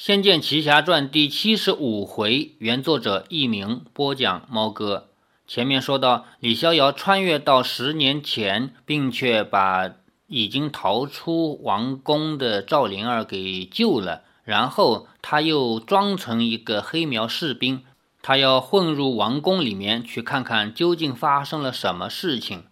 [0.02, 5.10] 《仙剑奇侠传》第七十五回，原作者佚名，播讲猫哥。
[5.46, 9.90] 前面说到，李逍遥穿越到十年前，并且把
[10.26, 17.84] 已经逃出王宫的赵灵儿给救了，然后他又装成一个黑苗士兵，
[18.22, 22.62] 他要混入王宫里面去看看究竟发生了什么事情。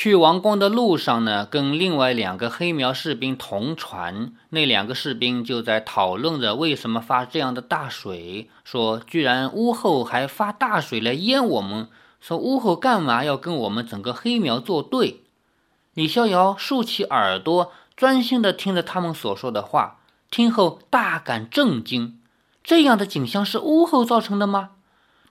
[0.00, 4.32] 去王宫的路上呢，跟另外两个黑苗士兵同船。
[4.50, 11.88] 那两个士兵就在讨论着为什么发这样的大水，说居然屋后还发大水来淹我们，
[12.20, 15.22] 说屋后干嘛要跟我们整个黑苗作对？
[15.94, 19.98] 李逍遥竖起耳朵，专心地听着他们所说的话，
[20.30, 22.20] 听后大感震惊：
[22.62, 24.70] 这样的景象是屋后造成的吗？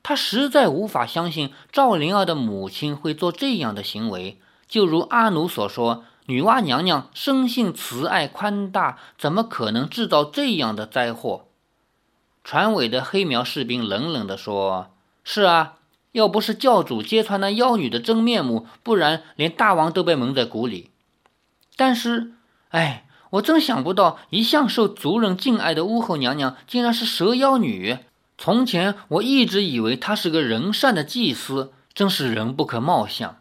[0.03, 4.37] 他实在无法相信赵灵儿的母亲会做这样的行为。
[4.67, 11.45] 就如阿奴所说，女娲娘娘生性慈爱宽大，怎么可能制造这样的灾祸？
[12.43, 14.91] 船尾的黑苗士兵冷冷地说
[15.23, 15.75] ：“是啊，
[16.11, 20.91] 要不是教主揭穿那妖女的真面目，不然连大王都被蒙在鼓里。
[21.75, 22.33] 但是，
[22.69, 27.99] 哎，我真想不到，一向受族人敬爱的巫后娘娘，竟然是蛇妖女。
[28.37, 33.37] 从前我一直以为她是个人善的祭司，真是人不可貌相。”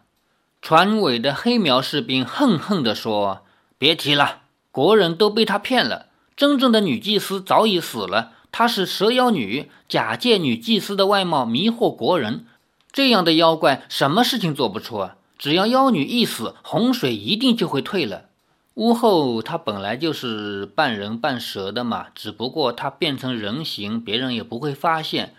[0.61, 3.45] 船尾的黑苗士兵恨恨地说
[3.77, 4.41] ：“别提了，
[4.71, 6.07] 国人都被他骗了。
[6.35, 12.45] 真正的女祭司早已死了，她是蛇妖女，假借女祭司的外貌迷惑国人。
[12.91, 15.15] 这样的妖怪，什么事情做不出啊？
[15.37, 18.25] 只要妖女一死，洪水一定就会退了。
[18.73, 25.35] 巫后她本来就是半人半蛇的嘛，只不过她变成人形，别人也不会发现。”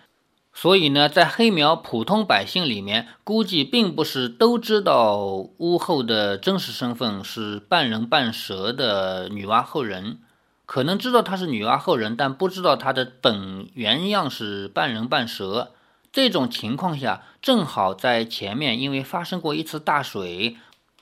[0.60, 5.16] 所以呢，在黑苗普通百姓里面，估计并不是都知道
[5.58, 10.18] 巫后的真实身份是半人半蛇的女娲后人，
[10.66, 15.70] 可能知道她是女娲后人，但不知道她的本原样是半人半蛇。
[16.10, 20.56] 这种情况下，正好在前面，因为发生过一次大水，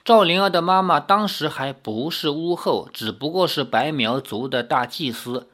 [0.04, 5.48] 赵灵儿的妈妈当时还不是巫后，只不过是白苗族的大祭司。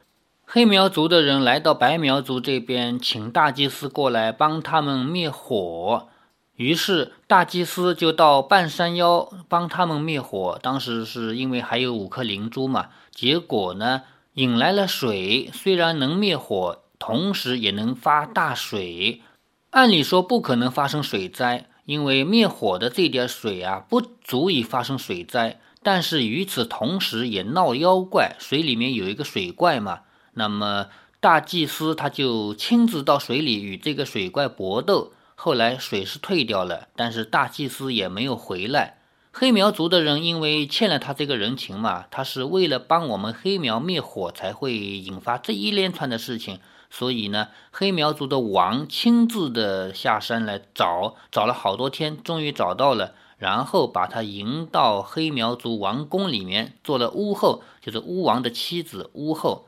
[0.55, 6.09] 黑苗族的人来到白苗族这边，请大祭司过来帮他们灭火。
[6.55, 10.59] 于是大祭司就到半山腰帮他们灭火。
[10.61, 14.03] 当时是因为还有五颗灵珠嘛，结果呢
[14.35, 19.23] 引来了水，虽然能灭火，同时也能发大水。
[19.71, 25.59] 按理说不可能发生水灾，因为灭火的这点水啊不足以发生水灾。
[25.81, 30.01] 但是与此同时也闹妖怪，水里面有一个水怪嘛。
[30.33, 30.87] 那么
[31.19, 38.97] 大祭司他就亲自到水里与这个水怪搏斗，后来水是退掉了，但是大祭司也没有回来。
[39.31, 46.59] 黑苗族的人因为欠了他这个人情嘛，他是为了帮我们黑苗灭火才会引发这一连串的事情，
[46.91, 59.67] 所以呢，黑苗族的王亲自的下山来找，找了好多天，终于找到了，然后把他迎到黑苗族王宫里面做了巫后，就是巫王的妻子巫后。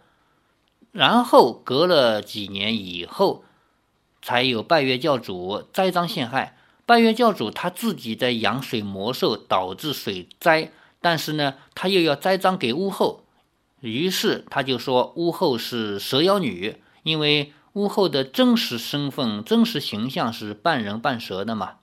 [0.96, 3.44] 然后隔了几年以后，
[4.22, 6.56] 才有拜月教主栽赃陷害。
[6.86, 13.26] 拜月教主他自己在养水魔兽，导致水灾，但是呢，他又要栽赃给巫后，
[13.82, 21.74] 于是他就说巫后是蛇妖女，因为巫后的真实身份、真实形象是半人半蛇的嘛。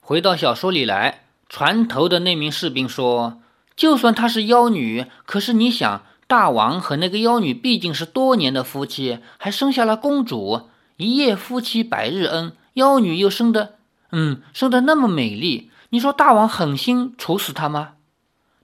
[0.00, 3.42] 回到小说里来，船头的那名士兵说
[3.76, 10.68] ：“就算她是妖女，可是你想。”大王和那个妖女毕竟是多年的夫妻，还生下了公主，
[10.98, 12.52] 一夜夫妻百日恩。
[12.74, 13.76] 妖女又生的，
[14.12, 17.94] 嗯，生的那么美丽，你说大王狠心处死她吗？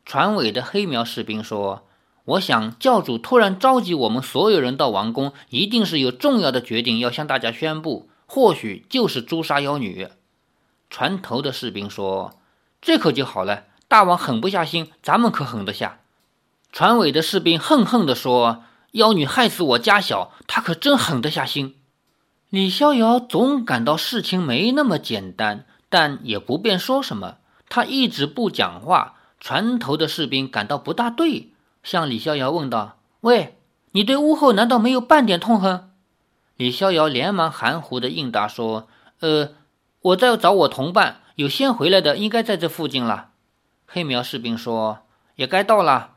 [0.04, 1.86] 船尾的黑苗士兵说
[2.26, 10.08] ：“我想教主突然召集我们所有人到王宫，一定是有重要的决定要向大家宣布，或许就是诛杀妖女。”
[10.91, 12.38] 船头的士兵说
[12.82, 16.00] ：“这可就好了，大王狠不下心，咱们可狠得下。”
[16.74, 21.76] 船尾的士兵恨恨地说：“妖女害死我家小，他可真狠得下心。”
[22.50, 27.36] 李逍遥总感到事情没那么简单，但也不便说什么。
[27.68, 29.15] 他一直不讲话。
[29.38, 31.53] 船头的士兵感到不大对，
[31.84, 33.56] 向李逍遥问道：“喂，
[33.92, 35.92] 你对巫后难道没有半点痛恨？”
[36.59, 38.88] 李逍遥连忙含糊地应答说
[39.20, 39.50] ：“呃，
[40.00, 43.28] 我在找我同伴，有先回来的，应该在这附近了。”
[43.86, 44.98] 黑苗士兵说
[45.36, 46.10] ：“也该到了。”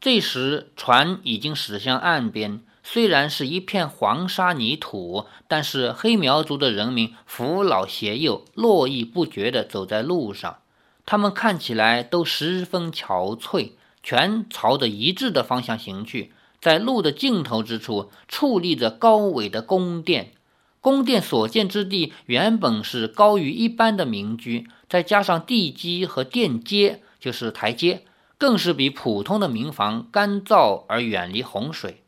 [0.00, 2.60] 这时，船已经驶向岸边。
[2.84, 10.58] 虽然是一片黄沙泥土，但是黑苗族的人民扶老携幼，络绎不绝地走在路上。
[11.04, 13.72] 他们看起来都十分憔悴，
[14.04, 16.32] 全朝着一致的方向行去。
[16.60, 20.32] 在路的尽头之处矗立着高伟的宫殿。
[20.80, 28.04] 宫殿所建之地原本是高于一般的民居，再加上地基和殿阶，就是台阶，
[28.38, 32.02] 更是比普通的民房干燥而远离洪水。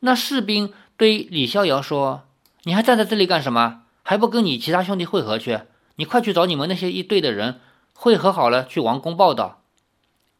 [0.00, 2.24] 那士兵对李逍遥说
[2.64, 3.82] ：“你还站在这里干什么？
[4.02, 5.60] 还不跟你其他兄弟会合去？
[5.96, 7.60] 你快去找你们那些一队的人
[7.94, 9.62] 会合好了，去王宫报道。”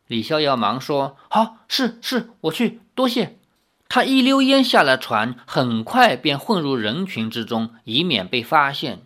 [0.07, 3.37] 李逍遥忙说：“好，是是，我去，多谢。”
[3.91, 9.01] 他一溜烟下了船，很快便混入人群之中，以免被发现。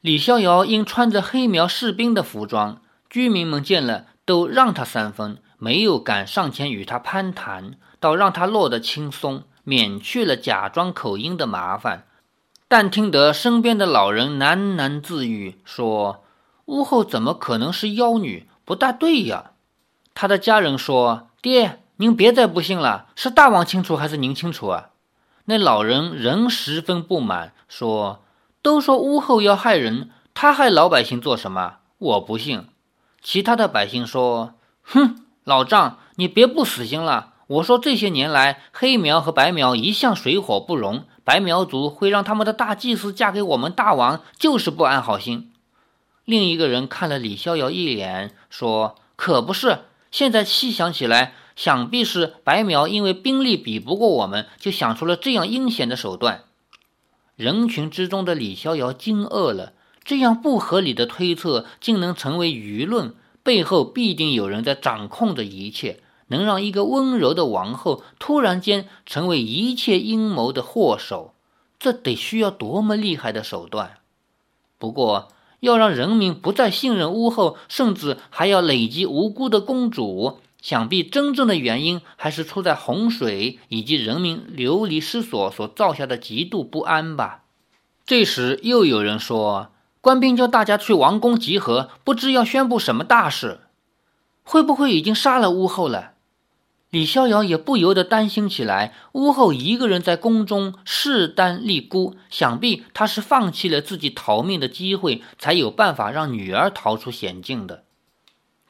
[0.00, 2.80] 李逍遥因穿着黑苗士兵的服装，
[3.10, 12.04] 居民们见了都让他三分，没有敢上前与他攀谈，倒让他落得轻松，免去了假装口音的麻烦。
[12.68, 16.24] 但听得身边的老人喃喃自语，说
[16.66, 18.46] ：“屋后怎么可能是妖女？
[18.66, 19.52] 不大对呀。”
[20.12, 24.90] 他的家人说：“爹。”您别再不信了，是大王清楚还是您清楚啊？
[25.46, 28.22] 那老人仍十分不满，说
[28.60, 31.76] ：“都说屋后要害人，他害老百姓做什么？
[31.96, 32.66] 我不信。”
[33.26, 34.54] 其他的百姓说
[34.86, 37.32] ：“哼，老丈，你别不死心了。
[37.48, 45.52] 我说这些年来，黑苗和白苗一向水火不容，白苗族会让他们的大祭司嫁给我们大王，就是不安好心。”
[46.24, 49.80] 另一个人看了李逍遥一眼，说：“可不是，
[50.12, 56.44] 现在细想起来。”想必是白苗因为兵力比不过我们，就想出了这样阴险的手段。
[57.34, 59.72] 人群之中的李逍遥惊愕了，
[60.06, 63.12] 这样不合理的推测竟能成为舆论，
[63.42, 71.34] 背后必定有人在掌控着一切，能让一个温柔的王后突然间成为一切阴谋的祸首，
[71.80, 73.96] 这得需要多么厉害的手段？
[74.78, 80.38] 不过，要让人民不再信任巫后，甚至还要累积无辜的公主。
[80.62, 87.42] 想必真正的原因还是出在洪水以及人民流离失所所造下的极度不安吧。
[88.04, 89.70] 这时又有人说，
[90.06, 93.62] 官兵叫大家去王宫集合，不知要宣布什么大事，
[94.44, 96.12] 会不会已经杀了巫后了？
[96.90, 98.94] 李逍遥也不由得担心起来。
[99.14, 107.82] 巫后一个人在宫中势单力孤，想必她是放弃了自己逃命的机会，才有办法让女儿逃出险境的。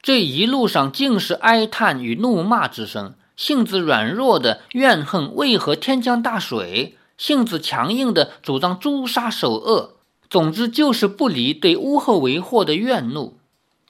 [0.01, 9.96] 这一路上尽是哀叹与怒骂之声，性子软弱的怨恨为何天降大水，性子强硬的主张诛杀首恶，
[10.29, 13.37] 总之就是不离对巫后为祸的怨怒。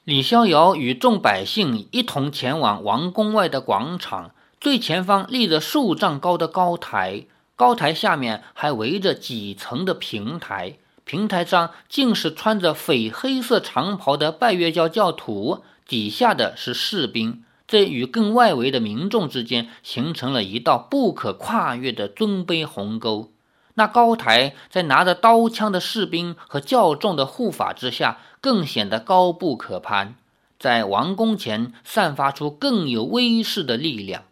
[0.03, 4.31] 李逍遥与众百姓一同前往王宫外的广场，
[4.61, 7.25] 最前方立着数丈高的高台，
[7.55, 15.63] 高台下面还围着几层的平台，平台上竟是穿着绯黑色长袍的拜月教教徒。
[15.87, 23.31] 底下的是士兵，这与更外围的民众之间形成了一道不可跨越的尊卑鸿沟。
[23.79, 30.15] 那高台在拿着刀枪的士兵和较重的护法之下，更显得高不可攀，
[30.57, 34.23] 在王宫前散发出更有威势的力量。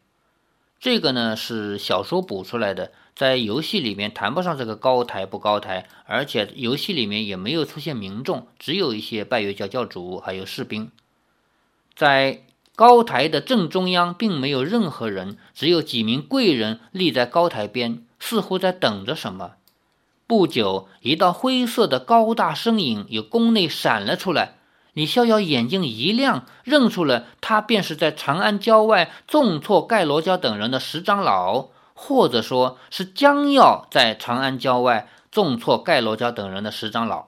[0.79, 10.89] 这个呢是小说补出来的，在游戏里面谈不上这个高台不高台，而且游戏里面也没有出现民众，只有一些拜月教教主还有士兵。
[11.95, 12.41] 在
[12.75, 19.51] 高台的正中央，并没有任何人，只有几名贵人立在高台边，似乎在等着什么。
[20.25, 24.55] 不久，一道灰色的高大身影由宫内闪了出来。
[24.93, 37.27] 李逍遥眼睛一亮，认出了他便是在长安郊外重挫盖罗家等人的十长老，或者说是将要在长安郊外重挫盖罗家等人的十长老。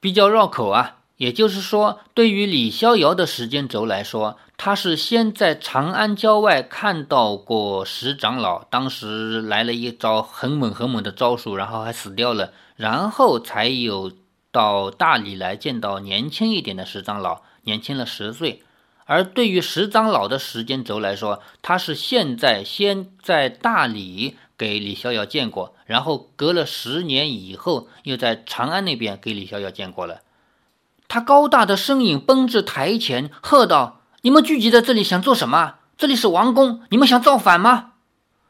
[0.00, 0.96] 比较绕口啊。
[1.16, 14.12] 也就是说，对于李逍遥的时间轴来说，他是先在长安郊外看到过石长老，当时来了一招很猛很猛的招数，然后还死掉了，然后才有
[14.50, 18.62] 到大理来见到年轻一点的石长老，年轻了十岁。
[19.06, 30.20] 而对于石长老的时间轴来说，他是现在先在大理给李逍遥见过，然后隔了十年以后，又在长安那边给李逍遥见过了。
[31.06, 35.74] 他高大的身影奔至台前，喝道：“你们聚集在这里想做什么？
[35.98, 37.92] 这里是王宫，你们想造反吗？”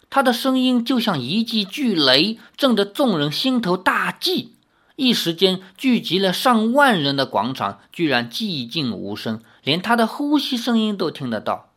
[0.08, 4.52] 他的声音就像一记巨雷，震得众人心头大悸。
[4.94, 11.70] 一时间，聚集了上万人的广场居然寂静无声，连他的呼吸声音都听得到。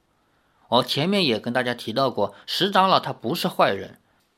[0.70, 3.98] 我前面也跟大家提到过，石长老他不是坏人。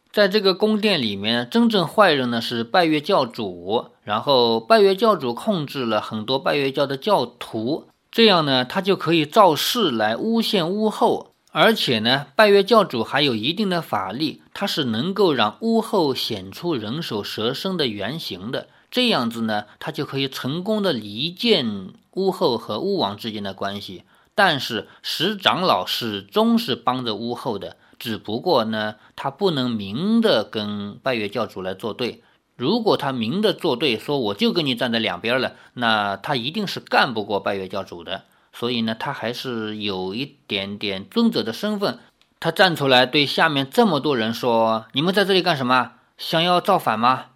[0.09, 18.67] 在这个宫殿里面，真正坏人呢是拜月教主，然后拜月教主控制了很多拜月教的教徒，这样呢，他就可以造势来诬陷巫后，而且呢，拜月教主还有一定的法力，他是能够让巫后显出人首蛇身的原形的。
[18.89, 24.03] 这样子呢，他就可以成功的离间巫后和巫王之间的关系。
[24.33, 32.23] 但是石长老始终是帮着巫后的，只不过呢，他不能明的跟拜月教主来作对。
[32.59, 38.25] 如果他明的作对，说我就跟你站在两边了，那他一定是干不过拜月教主的。
[38.51, 41.99] 所以呢，他还是有一点点尊者的身份。
[42.41, 45.93] 他站出来对下面这么多人说：“你们在这里干什么？
[46.17, 47.27] 想要造反吗？”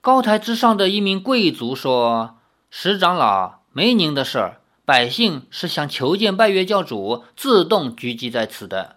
[0.00, 2.38] 高台之上的一名贵族说
[2.72, 8.96] ：“石长老，没您的事儿，百姓是想求见拜月教主，自动聚集在此的。”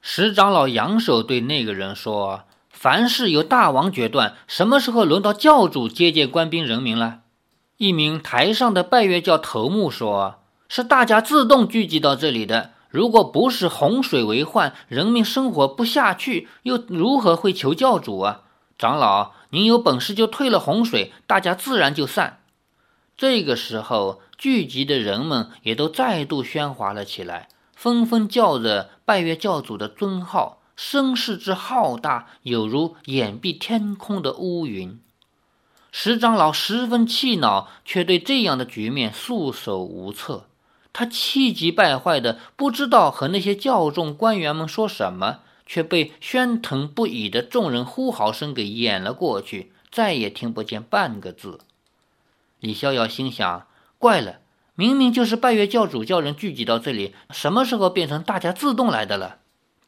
[0.00, 2.44] 石长老扬手对那个人说
[2.86, 7.22] ：“凡事由大王决断，什么时候轮到教主接见官兵人民了？”
[7.78, 10.36] 一名台上的拜月教头目说
[10.70, 12.70] ：“是大家自动聚集到这里的。
[12.88, 18.42] 如果不是洪水为患，人民生活不下去，又如何会求教主啊？”
[18.78, 19.32] 长老。
[19.50, 22.38] 您有本事就退了洪水，大家自然就散。
[23.16, 35.00] 这个时候，聚集的人们也都再度喧哗了起来，纷纷叫着拜月教主的尊号，声势之浩大，有如掩蔽天空的乌云。
[35.90, 40.46] 石长老十分气恼，却对这样的局面束手无策。
[40.92, 45.40] 他气急败坏的，不知道和那些教众官员们说什么。
[45.68, 51.58] 却被喧腾不已的众人呼号声给掩了过去，再也听不见半个字。
[52.60, 53.66] 李逍遥心想：
[53.98, 54.38] 怪了，
[54.76, 59.38] 明明就是拜月教主叫人聚集到这里，什么时候变成大家自动来的了？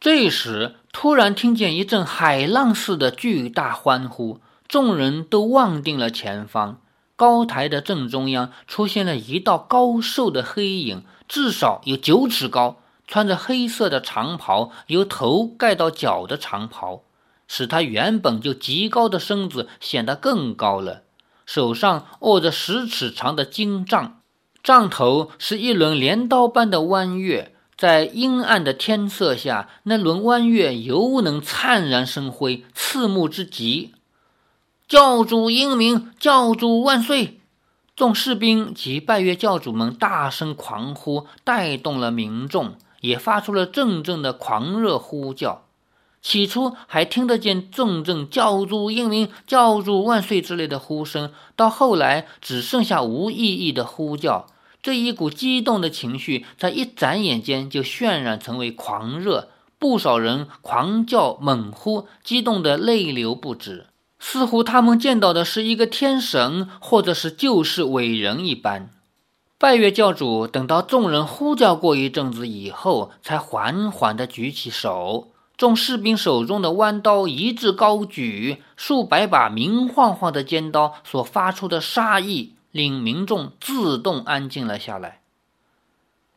[0.01, 6.81] 这时，突然听见一阵海浪似的巨大欢呼，众人都望定了前方。
[7.17, 12.81] 高台的正中央出现了一道高瘦的黑影，至少有九尺高。
[13.09, 17.03] 穿着黑色的长袍，由头盖到脚的长袍，
[17.49, 21.05] 使他原本就极高的身子显得更高了。
[21.47, 24.21] 手上握着十尺长的金杖，
[24.63, 33.93] 杖头是一轮镰刀般的弯月，在阴暗的天色下，那轮弯月犹能灿然生辉，刺目之极。
[34.89, 37.41] 教主英明，教主万岁！
[37.95, 42.75] 众士兵及拜月教主们大声狂呼，带动了民众。
[43.01, 45.63] 也发出了阵阵的狂热呼叫，
[46.21, 54.47] 起初还听得见阵阵“教主英明，教主万岁”之类的呼声，到后来只剩下无意义的呼叫。
[54.89, 68.89] 这一股激动的情绪在一眨眼间就渲染成为狂热，不少人狂叫猛呼，激动得泪流不止，似乎他们见到的是一个天神，或者是救世伟人一般。
[69.59, 75.29] 拜月教主等到众人呼叫过一阵子以后，才缓缓地举起手。
[75.59, 85.21] 众士兵手中的弯刀一致高举，数百把明晃晃的尖刀所发出的杀意，令民众自动安静了下来。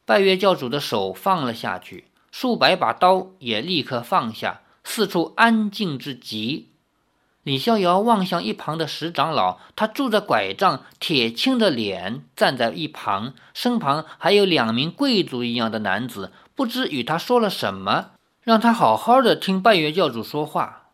[0.06, 6.70] 拜月教主的手放了下去，数百把刀也立刻放下，四处安静至极。
[7.44, 18.12] 李逍遥望向一旁的石长老，他拄着拐杖，铁青着脸站在一旁，身旁还有两名贵族一样的男子，不知与他说了什么，
[18.44, 20.90] 让他好好的听拜月教主说话。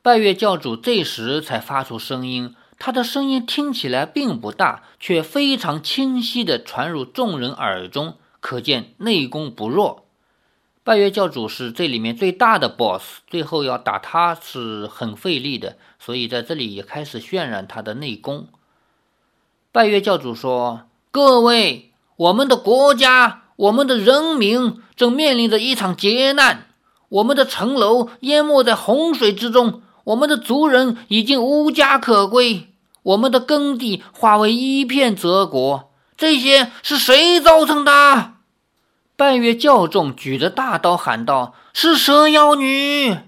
[0.00, 10.04] 拜月教主这时才发出声音，他的声音听起来并不大，却非常清晰地传入众人耳中，可见内功不弱。
[10.82, 18.48] 拜月教主是这里面最大的 boss，最后要打他是很费力的，所以在这里也开始渲染他的内功。
[19.70, 26.66] 拜月教主说：“各位，我们的国家，我们的人民正面临着一场劫难，
[27.10, 32.70] 我们的城楼淹没在洪水之中，我们的族人已经无家可归，
[33.02, 38.34] 我们的耕地化为一片泽国，这些是谁造成的？”
[39.16, 43.18] 拜月教众举着大刀喊道：“是蛇妖女！”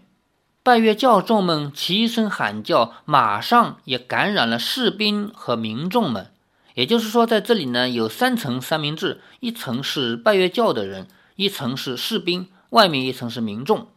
[0.65, 6.31] 拜月教众们齐声喊叫，马上也感染了士兵和民众们。
[6.73, 13.89] 也就是说，在这里呢，有三层三明治：一层是拜月教的人，一层是士兵，外面一层是民众。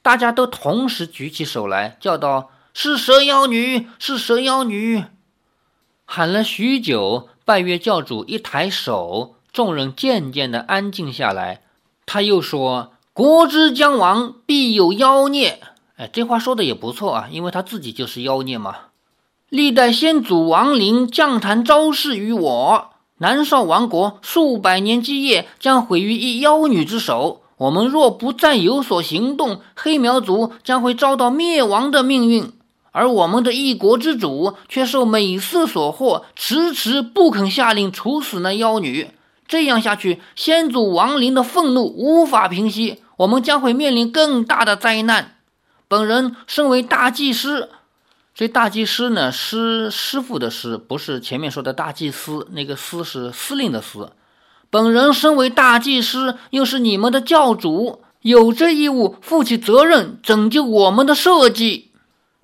[0.00, 3.88] 大家都同时举起手来，叫道：“是蛇妖女！
[3.98, 5.02] 是蛇妖女！”
[6.06, 9.34] 喊了许久，拜月教主一抬手。
[9.52, 11.62] 众人渐渐的安静下来，
[12.06, 15.58] 他又说：“国之将亡，必有妖孽。”
[15.98, 18.76] 哎，这话说的也不错啊，因为他自己就是妖孽嘛。
[19.48, 27.42] 历代先祖亡灵降坛昭示于我，南少王国数百年基业将毁于一妖女之手。
[27.56, 32.52] 我们若不再有所行动，黑苗族将会遭到灭亡的命运。
[32.98, 39.12] 而我们的一国之主却受美色所惑，迟迟不肯下令处死那妖女。
[39.46, 45.36] 这样下去，先祖亡灵的愤怒无法平息，我们将会面临更大的灾难。
[45.86, 47.70] 本人身为大祭司，
[48.34, 54.10] 这大祭司呢，师师傅的师，不是前面说的大祭司，那个司是司令的司。
[54.70, 61.87] 本人身为大祭司，又是你们的教主，有这义务负起责任，拯救我们的社稷。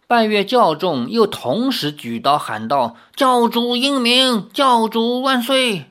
[0.07, 5.91] 拜月教众又同时举刀喊道：“教主英明，教主万岁！”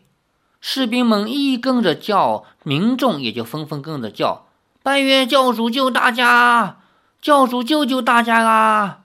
[0.62, 4.46] 士兵们一跟着叫，民众也就纷纷跟着叫
[4.84, 6.78] ：“拜月教主救大家！
[7.22, 9.00] 教主救救大家啊！”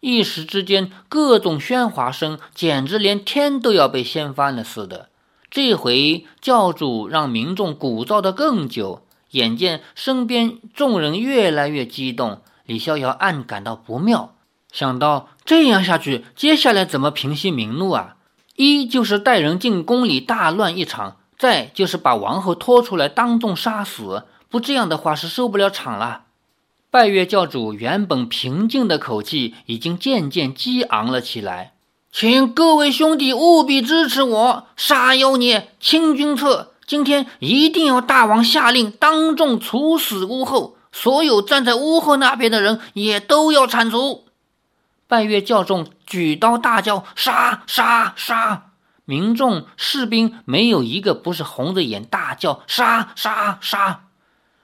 [0.00, 5.08] 一时之间，各种喧哗声简直连天都要被掀翻了似的。
[5.50, 9.02] 这回教主让民众鼓噪得更久，
[9.32, 14.34] 眼见身边众人越来越激动，李逍遥暗感到不妙，
[14.72, 18.16] 想到这样下去，接下来怎么平息民怒啊？
[18.56, 26.22] 一就是带人进宫里大乱一场，再就是把王后拖出来当众杀死，不这样的话是受不了场了。
[26.90, 31.74] 拜月教主原本平静的口气已经渐渐激昂了起来。
[32.10, 36.72] 请各位兄弟务必支持我，杀妖孽，清君侧。
[36.86, 44.24] 今天一定要大王下令，当众处死巫后，所有站在巫后那边的人也都要铲除。
[45.08, 48.72] 拜月教众举刀大叫：“杀杀杀！”
[49.06, 54.04] 民众士兵没有一个不是红着眼大叫：“杀杀杀！”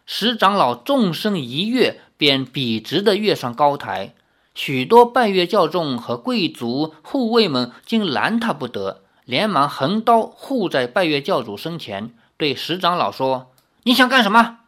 [0.04, 4.14] 石长老纵身一跃，便笔直的跃上高台。
[4.54, 13.50] 许多拜月教众和贵族护卫们竟拦他不得，连忙横刀护在拜月教主身前，对石长老说
[13.84, 14.58] ：“你想干什么？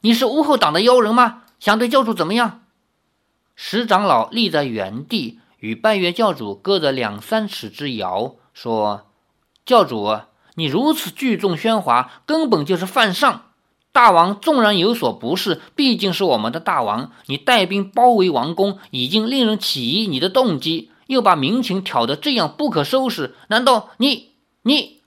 [0.00, 1.42] 你是巫后党的妖人吗？
[1.60, 2.62] 想对教主怎么样？”
[3.56, 9.06] 石长老立在原地，与拜月教主隔着两三尺之遥，说
[9.64, 10.20] ：“教主，
[10.56, 13.44] 你如此聚众喧哗，根本就是犯上。”
[13.92, 17.12] 大王纵然有所不是，毕竟是我们的大王。
[17.28, 24.32] 你带兵包围王宫，已经令人起疑你的动机，又把民情挑得这样不可收拾，难道你
[24.64, 25.00] 你？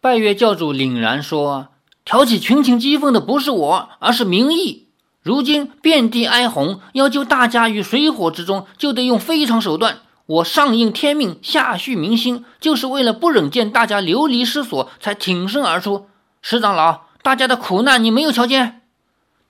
[0.00, 1.70] 拜月教主凛然说
[2.06, 4.87] ：“挑起群情激愤的不是我，而是民意。
[5.22, 9.98] 如今遍地哀鸿，要救大家于水火之中，就得用非常手段。
[10.26, 16.08] 我上应天命，下恤民心，就是为了不忍见大家流离失所，才挺身而出。
[16.42, 18.82] 石长老。”大家的苦难你没有瞧见？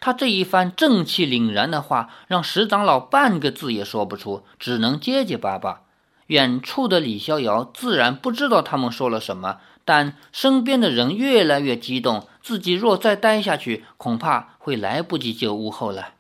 [0.01, 5.83] 他这一番正气凛然的话，让石长老半个字也说不出，只能结结巴巴。
[6.29, 16.11] 远处的李逍遥自然不知道他们说了什么，但身边的人越来越激动，自己若再待下去，恐怕会来不及救屋后了。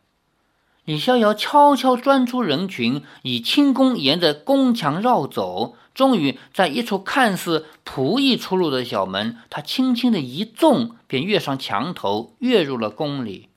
[0.87, 5.76] 李逍遥悄悄钻出人群，以轻功沿着宫墙绕走。
[5.92, 13.50] 终于在一处看似仆役出入的小门，他轻轻的一纵，便跃上墙头，跃入了宫里。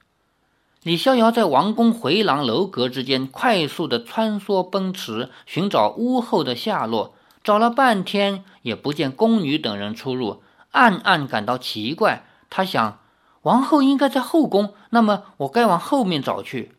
[0.84, 7.14] 李逍遥在王宫回廊楼阁之间快速的穿梭奔驰，寻找屋后的下落。
[7.44, 12.26] 找了半天也不见宫女等人出入，暗暗感到奇怪。
[12.50, 13.00] 他想，
[13.44, 16.74] 王后应该在后宫，那么我该往后面找去。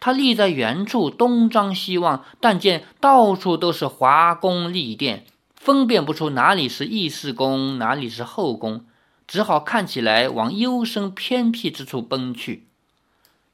[0.00, 8.84] 他立在原处，东张西望，但见到处都是华宫丽殿，分辨不出哪里是议事宫，哪里是后宫，
[9.26, 12.66] 只好看起来往幽深偏僻之处奔去。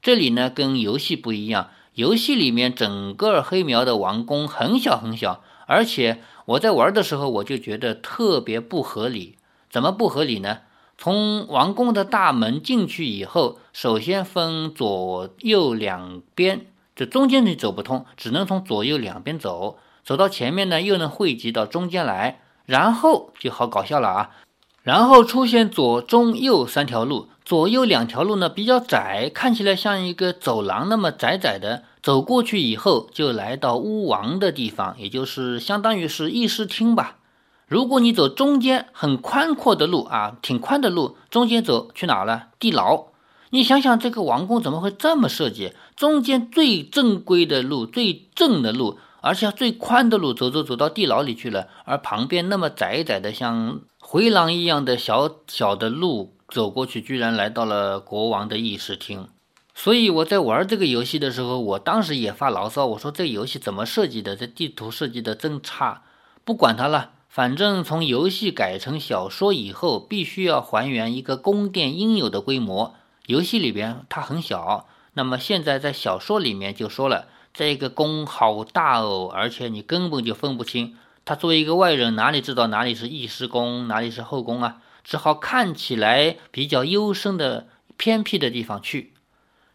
[0.01, 9.37] 这里呢，跟游戏不一样，游戏里面整个黑苗的王宫很小很小，而且我在玩的时候，我就觉得特别不合理。
[9.69, 10.57] 怎么不合理呢？
[10.97, 19.77] 从王宫的大门进去以后，首先分左右两边，这中间你走不通，只能从左右两边走。
[20.03, 24.29] 走到前面呢，又能汇集到中间来，然后就好搞笑了啊！
[24.83, 31.83] 然后出现左中右三条路，左右两条路呢比较窄，看起来像一个走廊那么窄窄的。
[32.01, 37.17] 走过去以后，就来到巫王的地方，也就是相当于是议事厅吧。
[37.67, 42.47] 如果你走中间很宽阔的路啊，挺宽的路，中间走去哪了？
[42.59, 43.05] 地牢。
[43.51, 45.73] 你想想，这个王宫怎么会这么设计？
[45.95, 51.67] 中间最正规的路，最正的路，而且最宽的路，走走走到地牢里去了。
[51.85, 59.27] 而旁边那么窄窄的，像回廊一样的小小的路，走过去居然来到了国王的议事厅。
[59.73, 64.35] 所以我在玩这个游戏的时候，我当时也发牢骚，我说这游戏怎么设计的？
[64.35, 66.03] 这地图设计的真差。
[66.43, 67.11] 不管它了。
[67.29, 72.93] 反正从游戏改成小说以后，必须要还原一个宫殿应有的规模，
[73.25, 80.97] 游戏里边它很小，那么现在在小说里面就说了，这个宫好大哦，而且你根本就分不清。
[81.23, 84.81] 他作为一个外人，哪里知道哪里是义师宫，哪里是后宫啊？
[85.05, 89.10] 只好看起来比较幽深的偏僻的地方去。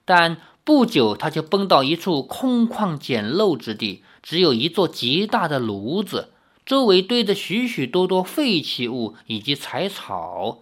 [0.07, 6.31] 但不久，他就奔到一处空旷简陋之地，只有一座极大的炉子，
[6.65, 10.59] 周围堆着许许多多废弃物以及柴草。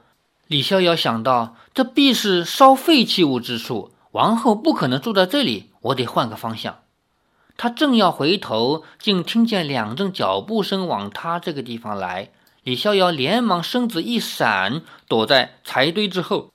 [0.46, 6.80] 李逍遥想到，这必是烧废弃物之处，王后不可能住在这里，我得换个方向。
[7.57, 12.30] 他正要回头，竟听见两阵脚步声往他这个地方来。
[12.62, 16.53] 李逍遥连忙身子一闪，躲在柴堆之后。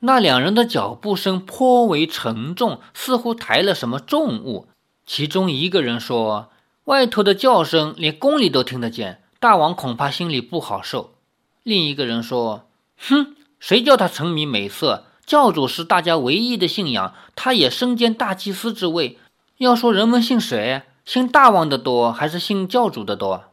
[0.00, 4.66] 那两人的脚步声颇为沉重，似乎抬了什么重物。
[5.06, 6.50] 其中一个人说
[6.84, 11.14] ：“外头的叫声连宫里都听得见，大王恐怕心里不好受。”
[11.62, 15.04] 另一个人说：“哼，谁叫他沉迷美色？
[15.26, 19.18] 教主是大家唯一的信仰，他也身兼大祭司之位。”
[19.58, 23.44] 要说人们信谁，信大王的多，还是信教主的多？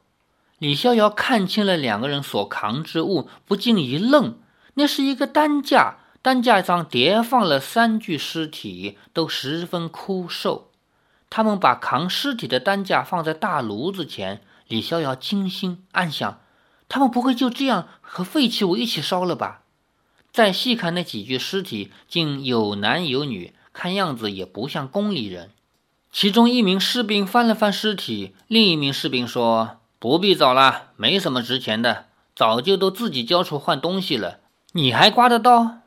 [0.58, 4.40] 李逍遥看清了两个人所扛之物，不禁一愣。
[4.76, 10.72] 那是一个担架，担架上叠放了三具尸体，都十分枯瘦。
[11.30, 16.42] 他们把扛尸体的担架放在大炉子前，李逍遥惊心暗想：
[16.90, 19.62] 他们不会就这样和废弃物一起烧了吧？
[20.34, 25.52] 再细看那几具尸体，竟有男有女，看样子也不像宫里人。
[26.12, 34.40] 其中一名士兵翻了翻尸体，另一名士兵说：“不必找了，没什么值钱的，早就都自己交出换东西了。
[34.74, 35.78] 你还刮得到？”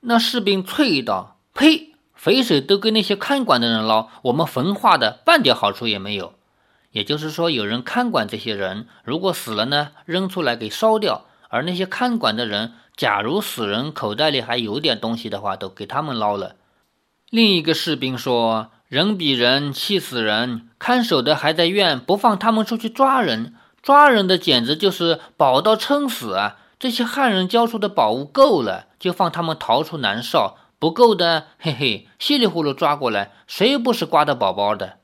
[0.00, 1.94] 那士兵啐道：“呸！
[2.14, 6.34] 肥水都给那些看管的人捞，我们焚化的半点好处也没有。
[6.90, 16.56] 也就是说，有人看管这些人，如果死了呢，扔出来给烧掉；而那些看管的人，假如死人口袋里还有点东西的话，都给他们捞了。”
[17.30, 18.70] 另一个士兵说。
[18.90, 26.56] 人比人气死人，看守的还在怨不放他们出去抓人，抓人的简直就是宝刀撑死啊！
[26.80, 34.96] 这些汉人交出的宝物够了，就放他们逃出南邵；不够的，嘿嘿，稀里糊涂抓过来，谁不是刮的宝宝的？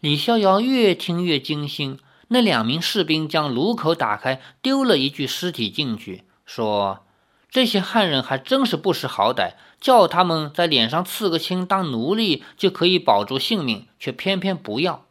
[0.00, 1.98] 李逍遥越听越惊心。
[2.30, 7.06] 那两名士兵将炉口打开，丢了一具尸体进去，说。
[7.50, 15.06] 这些汉人还真是不识好歹，叫他们在脸上刺个青当奴隶就可以保住性命，却偏偏不要。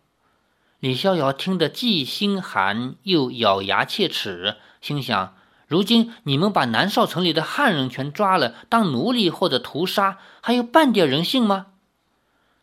[0.79, 5.33] 李逍遥听得既心寒又咬牙切齿，心想：
[5.67, 11.67] 如今你们把南少城里的汉人全抓了当奴隶或者屠杀，还有半点人性吗？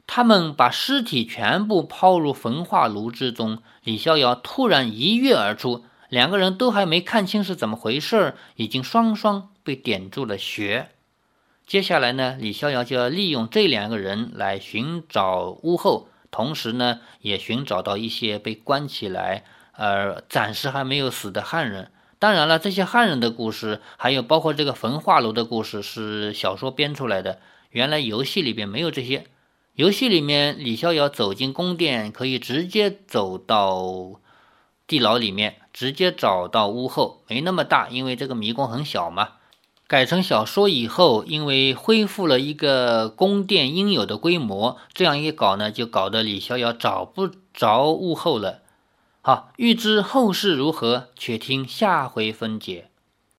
[0.07, 9.51] 他们把尸体全部抛入焚化炉之中，李逍遥突然一跃而出，两个人都还没看清是怎么回事，已经双双。
[9.63, 10.91] 被点住了穴，
[11.67, 21.91] 接下来呢，李逍遥就要利用这两个人来寻找屋后，同时呢，也寻找到一些被关起来而暂时还没有死的汉人。
[22.25, 27.39] 当然了，这些汉人的故事，还有包括这个焚化炉的故事，是小说编出来的。
[27.69, 29.27] 原来游戏里边没有这些。
[29.75, 34.19] 游戏里面，李逍遥走进宫殿，可以直接走到
[34.87, 39.33] 地牢里面，直接找到屋后，没那么大，因为这个迷宫很小嘛。
[39.87, 48.63] 改成小说以后，因为恢复了一个宫殿应有的规模，这样一搞呢，就搞得李逍遥找不着屋后了。
[49.27, 52.91] 好，欲知后事如何，且听下回分解。